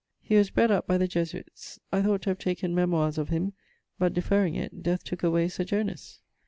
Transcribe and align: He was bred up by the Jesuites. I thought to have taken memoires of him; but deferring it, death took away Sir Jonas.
He 0.19 0.33
was 0.35 0.49
bred 0.49 0.71
up 0.71 0.87
by 0.87 0.97
the 0.97 1.07
Jesuites. 1.07 1.79
I 1.91 2.01
thought 2.01 2.23
to 2.23 2.31
have 2.31 2.39
taken 2.39 2.73
memoires 2.73 3.19
of 3.19 3.29
him; 3.29 3.53
but 3.99 4.15
deferring 4.15 4.55
it, 4.55 4.81
death 4.81 5.03
took 5.03 5.21
away 5.21 5.47
Sir 5.47 5.63
Jonas. 5.63 6.21